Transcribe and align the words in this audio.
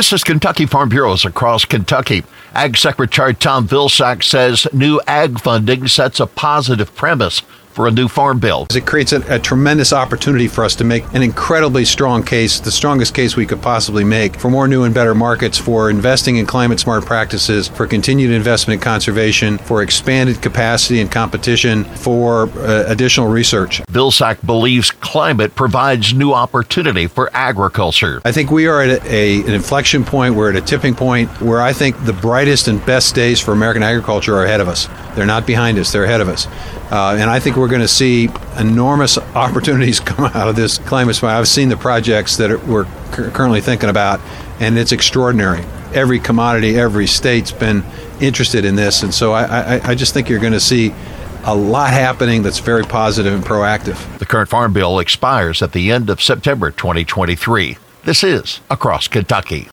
This 0.00 0.14
is 0.14 0.24
Kentucky 0.24 0.64
Farm 0.64 0.88
Bureaus 0.88 1.26
across 1.26 1.66
Kentucky. 1.66 2.24
Ag 2.54 2.78
Secretary 2.78 3.34
Tom 3.34 3.68
Vilsack 3.68 4.24
says 4.24 4.66
new 4.72 4.98
ag 5.06 5.38
funding 5.38 5.88
sets 5.88 6.20
a 6.20 6.26
positive 6.26 6.96
premise 6.96 7.42
for 7.72 7.86
a 7.86 7.90
new 7.90 8.08
farm 8.08 8.38
bill. 8.38 8.66
It 8.74 8.86
creates 8.86 9.12
a, 9.12 9.34
a, 9.34 9.38
tremendous 9.38 9.92
opportunity 9.92 10.48
for 10.48 10.64
us 10.64 10.76
to 10.76 10.84
make 10.84 11.04
an 11.14 11.22
incredibly 11.22 11.84
strong 11.84 12.22
case, 12.22 12.60
the 12.60 12.70
strongest 12.70 13.14
case 13.14 13.36
we 13.36 13.46
could 13.46 13.62
possibly 13.62 14.04
make 14.04 14.36
for 14.36 14.50
more 14.50 14.68
new 14.68 14.84
and 14.84 14.94
better 14.94 15.14
markets, 15.14 15.58
for 15.58 15.90
investing 15.90 16.36
in 16.36 16.46
climate 16.46 16.80
smart 16.80 17.04
practices, 17.04 17.68
for 17.68 17.86
continued 17.86 18.30
investment 18.30 18.80
in 18.80 18.84
conservation, 18.84 19.58
for 19.58 19.82
expanded 19.82 20.42
capacity 20.42 21.00
and 21.00 21.10
competition, 21.10 21.84
for 21.84 22.48
uh, 22.58 22.84
additional 22.86 23.28
research. 23.28 23.80
Vilsack 23.90 24.44
believes 24.44 24.90
climate 24.90 25.54
provides 25.54 26.12
new 26.12 26.32
opportunity 26.32 27.06
for 27.06 27.30
agriculture. 27.32 28.20
I 28.24 28.32
think 28.32 28.50
we 28.50 28.66
are 28.66 28.82
at 28.82 29.04
a, 29.04 29.14
a, 29.14 29.40
an 29.42 29.52
inflection 29.52 30.04
point, 30.04 30.34
we're 30.34 30.50
at 30.50 30.56
a 30.56 30.60
tipping 30.60 30.94
point 30.94 31.30
where 31.40 31.60
I 31.60 31.72
think 31.72 32.04
the 32.04 32.12
brightest 32.12 32.68
and 32.68 32.84
best 32.84 33.14
days 33.14 33.40
for 33.40 33.52
American 33.52 33.82
agriculture 33.82 34.36
are 34.36 34.44
ahead 34.44 34.60
of 34.60 34.68
us. 34.68 34.88
They're 35.14 35.26
not 35.26 35.46
behind 35.46 35.78
us, 35.78 35.92
they're 35.92 36.04
ahead 36.04 36.20
of 36.20 36.28
us. 36.28 36.46
Uh, 36.90 37.16
and 37.20 37.30
I 37.30 37.38
think 37.38 37.56
we're 37.60 37.68
going 37.68 37.82
to 37.82 37.88
see 37.88 38.28
enormous 38.58 39.18
opportunities 39.18 40.00
come 40.00 40.24
out 40.24 40.48
of 40.48 40.56
this 40.56 40.78
climate 40.78 41.14
smart. 41.14 41.34
I've 41.34 41.46
seen 41.46 41.68
the 41.68 41.76
projects 41.76 42.38
that 42.38 42.66
we're 42.66 42.86
currently 43.12 43.60
thinking 43.60 43.90
about, 43.90 44.20
and 44.58 44.78
it's 44.78 44.92
extraordinary. 44.92 45.64
Every 45.94 46.18
commodity, 46.18 46.78
every 46.78 47.06
state's 47.06 47.52
been 47.52 47.84
interested 48.20 48.64
in 48.64 48.76
this, 48.76 49.02
and 49.02 49.12
so 49.12 49.32
I, 49.32 49.76
I, 49.76 49.90
I 49.90 49.94
just 49.94 50.14
think 50.14 50.28
you're 50.28 50.40
going 50.40 50.52
to 50.52 50.60
see 50.60 50.94
a 51.44 51.54
lot 51.54 51.90
happening 51.90 52.42
that's 52.42 52.58
very 52.58 52.84
positive 52.84 53.32
and 53.32 53.44
proactive. 53.44 54.18
The 54.18 54.26
current 54.26 54.48
farm 54.48 54.72
bill 54.72 54.98
expires 54.98 55.62
at 55.62 55.72
the 55.72 55.90
end 55.90 56.10
of 56.10 56.22
September 56.22 56.70
2023. 56.70 57.78
This 58.04 58.24
is 58.24 58.60
Across 58.70 59.08
Kentucky. 59.08 59.68